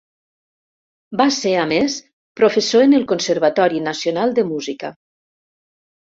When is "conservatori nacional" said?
3.11-4.33